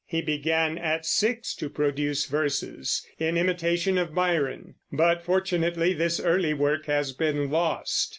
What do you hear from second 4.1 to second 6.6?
Byron; but fortunately this early